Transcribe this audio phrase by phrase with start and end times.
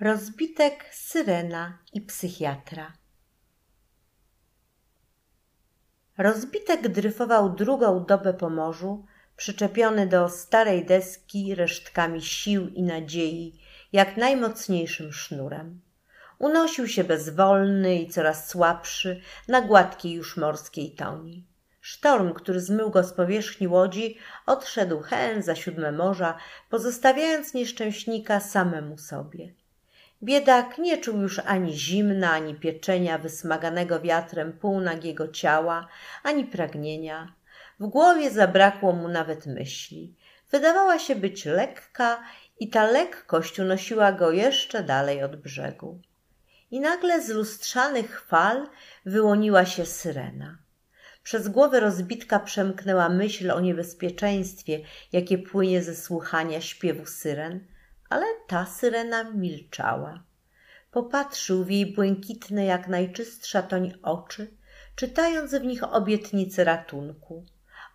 [0.00, 2.92] Rozbitek, syrena i psychiatra.
[6.18, 9.04] Rozbitek dryfował drugą dobę po morzu,
[9.36, 13.60] przyczepiony do starej deski resztkami sił i nadziei,
[13.92, 15.80] jak najmocniejszym sznurem.
[16.38, 21.46] Unosił się bezwolny i coraz słabszy na gładkiej już morskiej toni.
[21.80, 26.38] Sztorm, który zmył go z powierzchni łodzi, odszedł hen za siódme morza,
[26.70, 29.54] pozostawiając nieszczęśnika samemu sobie.
[30.22, 35.88] Biedak nie czuł już ani zimna, ani pieczenia wysmaganego wiatrem półnagiego ciała,
[36.22, 37.32] ani pragnienia.
[37.80, 40.14] W głowie zabrakło mu nawet myśli.
[40.50, 42.22] Wydawała się być lekka
[42.60, 46.00] i ta lekkość unosiła go jeszcze dalej od brzegu.
[46.70, 48.68] I nagle z lustrzanych fal
[49.06, 50.58] wyłoniła się syrena.
[51.22, 54.80] Przez głowę rozbitka przemknęła myśl o niebezpieczeństwie,
[55.12, 57.66] jakie płynie ze słuchania śpiewu syren,
[58.08, 60.22] ale ta syrena milczała.
[60.90, 64.50] Popatrzył w jej błękitne jak najczystsza toń oczy,
[64.96, 67.44] czytając w nich obietnicę ratunku.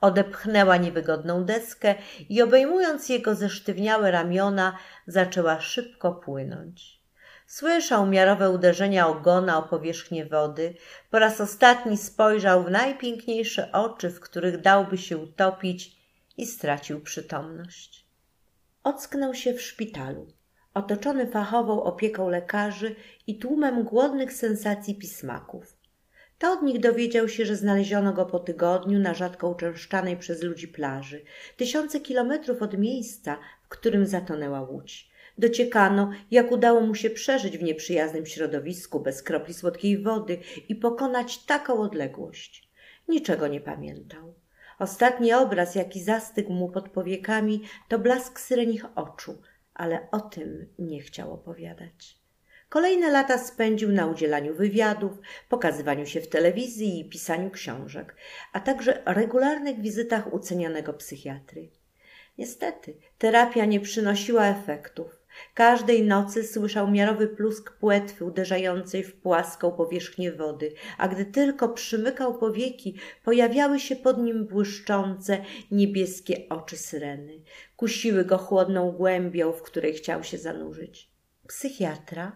[0.00, 1.94] Odepchnęła niewygodną deskę
[2.28, 7.02] i obejmując jego zesztywniałe ramiona, zaczęła szybko płynąć.
[7.46, 10.74] Słyszał miarowe uderzenia ogona o powierzchnię wody.
[11.10, 15.96] Po raz ostatni spojrzał w najpiękniejsze oczy, w których dałby się utopić
[16.36, 18.01] i stracił przytomność.
[18.84, 20.26] Ocknął się w szpitalu,
[20.74, 22.94] otoczony fachową opieką lekarzy
[23.26, 25.76] i tłumem głodnych sensacji pismaków.
[26.38, 30.68] To od nich dowiedział się, że znaleziono go po tygodniu na rzadko uczęszczanej przez ludzi
[30.68, 31.22] plaży,
[31.56, 35.10] tysiące kilometrów od miejsca, w którym zatonęła łódź.
[35.38, 40.38] Dociekano, jak udało mu się przeżyć w nieprzyjaznym środowisku bez kropli słodkiej wody
[40.68, 42.68] i pokonać taką odległość.
[43.08, 44.34] Niczego nie pamiętał.
[44.82, 49.42] Ostatni obraz, jaki zastygł mu pod powiekami, to blask syrenich oczu,
[49.74, 52.18] ale o tym nie chciał opowiadać.
[52.68, 55.12] Kolejne lata spędził na udzielaniu wywiadów,
[55.48, 58.16] pokazywaniu się w telewizji i pisaniu książek,
[58.52, 61.70] a także regularnych wizytach ucenionego psychiatry.
[62.38, 65.21] Niestety, terapia nie przynosiła efektów.
[65.54, 72.38] Każdej nocy słyszał miarowy plusk płetwy uderzającej w płaską powierzchnię wody, a gdy tylko przymykał
[72.38, 75.38] powieki, pojawiały się pod nim błyszczące,
[75.70, 77.42] niebieskie oczy syreny.
[77.76, 81.10] Kusiły go chłodną głębią, w której chciał się zanurzyć.
[81.48, 82.32] Psychiatra,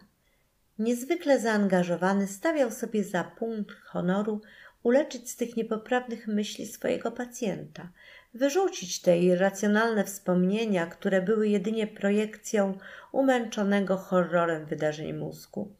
[0.78, 4.40] niezwykle zaangażowany, stawiał sobie za punkt honoru
[4.86, 7.88] uleczyć z tych niepoprawnych myśli swojego pacjenta,
[8.34, 12.78] wyrzucić te irracjonalne wspomnienia, które były jedynie projekcją
[13.12, 15.74] umęczonego horrorem wydarzeń mózgu.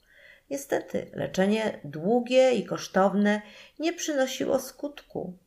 [0.51, 3.43] Niestety, leczenie długie i kosztowne
[3.79, 5.39] nie przynosiło skutku.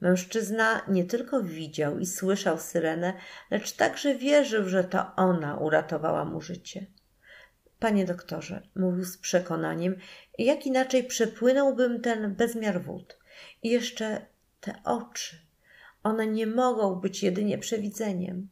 [0.00, 3.12] Mężczyzna nie tylko widział i słyszał syrenę,
[3.50, 6.86] lecz także wierzył, że to ona uratowała mu życie.
[7.78, 9.96] Panie doktorze, mówił z przekonaniem,
[10.38, 13.18] jak inaczej przepłynąłbym ten bezmiar wód.
[13.62, 14.26] I jeszcze
[14.60, 15.36] te oczy.
[16.02, 18.48] One nie mogą być jedynie przewidzeniem.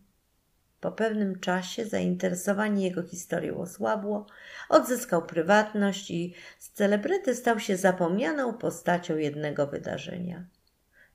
[0.81, 4.27] Po pewnym czasie zainteresowanie jego historią osłabło,
[4.69, 10.45] odzyskał prywatność i z celebryty stał się zapomnianą postacią jednego wydarzenia.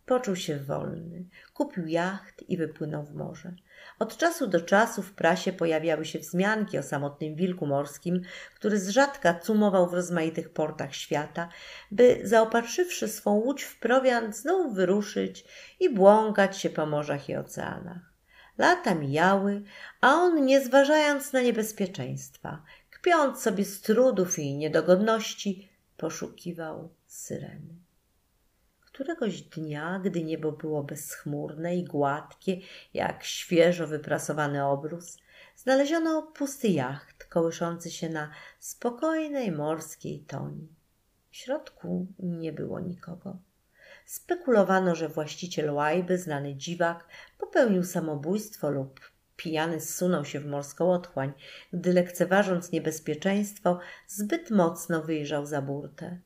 [0.09, 3.53] Poczuł się wolny, kupił jacht i wypłynął w morze.
[3.99, 8.21] Od czasu do czasu w prasie pojawiały się wzmianki o samotnym wilku morskim,
[8.55, 11.49] który z rzadka cumował w rozmaitych portach świata,
[11.91, 15.45] by zaopatrzywszy swą łódź w prowiant znów wyruszyć
[15.79, 18.13] i błąkać się po morzach i oceanach.
[18.57, 19.61] Lata mijały,
[20.01, 27.88] a on, nie zważając na niebezpieczeństwa, kpiąc sobie z trudów i niedogodności, poszukiwał syreny.
[28.99, 32.57] Któregoś dnia, gdy niebo było bezchmurne i gładkie,
[32.93, 35.17] jak świeżo wyprasowany obrus,
[35.55, 40.67] znaleziono pusty jacht kołyszący się na spokojnej morskiej toni.
[41.29, 43.37] W środku nie było nikogo.
[44.05, 47.07] Spekulowano, że właściciel łajby, znany dziwak,
[47.37, 48.99] popełnił samobójstwo lub
[49.35, 51.33] pijany zsunął się w morską otchłań,
[51.73, 56.19] gdy lekceważąc niebezpieczeństwo, zbyt mocno wyjrzał za burtę.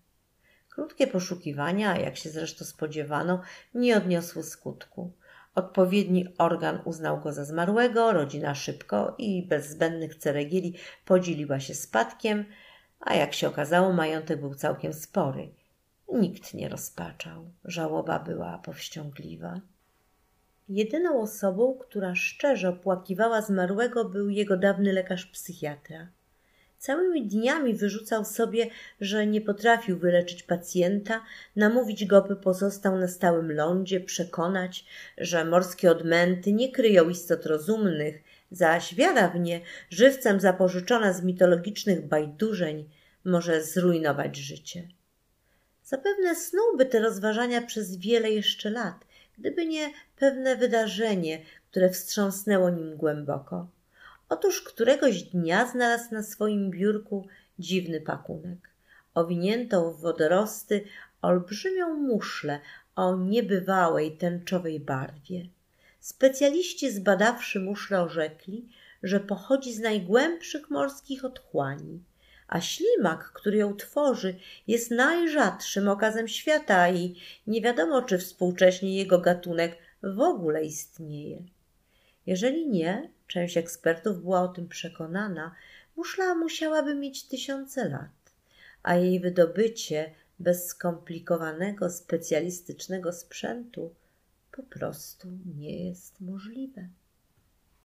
[0.75, 3.41] Krótkie poszukiwania, jak się zresztą spodziewano,
[3.73, 5.11] nie odniosły skutku.
[5.55, 10.73] Odpowiedni organ uznał go za zmarłego, rodzina szybko i bez zbędnych ceregieli
[11.05, 12.45] podzieliła się spadkiem,
[12.99, 15.49] a jak się okazało, majątek był całkiem spory.
[16.13, 19.61] Nikt nie rozpaczał, żałoba była powściągliwa.
[20.69, 26.07] Jedyną osobą, która szczerze opłakiwała zmarłego, był jego dawny lekarz psychiatra.
[26.83, 28.69] Całymi dniami wyrzucał sobie,
[29.01, 31.23] że nie potrafił wyleczyć pacjenta,
[31.55, 34.85] namówić go, by pozostał na stałym lądzie, przekonać,
[35.17, 42.07] że morskie odmęty nie kryją istot rozumnych, zaś wiara w nie, żywcem zapożyczona z mitologicznych
[42.07, 42.89] bajdurzeń,
[43.25, 44.87] może zrujnować życie.
[45.83, 49.05] Zapewne snułby te rozważania przez wiele jeszcze lat,
[49.37, 51.41] gdyby nie pewne wydarzenie,
[51.71, 53.67] które wstrząsnęło nim głęboko.
[54.29, 57.27] Otóż któregoś dnia znalazł na swoim biurku
[57.59, 58.69] dziwny pakunek,
[59.13, 60.85] owiniętą w wodorosty
[61.21, 62.59] olbrzymią muszlę
[62.95, 65.47] o niebywałej tęczowej barwie.
[65.99, 68.69] Specjaliści zbadawszy muszlę orzekli,
[69.03, 72.03] że pochodzi z najgłębszych morskich otchłani,
[72.47, 74.35] a ślimak, który ją tworzy,
[74.67, 77.15] jest najrzadszym okazem świata i
[77.47, 81.43] nie wiadomo, czy współcześnie jego gatunek w ogóle istnieje.
[82.25, 85.55] Jeżeli nie, część ekspertów była o tym przekonana,
[85.95, 88.33] muszla musiałaby mieć tysiące lat,
[88.83, 93.95] a jej wydobycie bez skomplikowanego specjalistycznego sprzętu
[94.51, 95.27] po prostu
[95.57, 96.87] nie jest możliwe.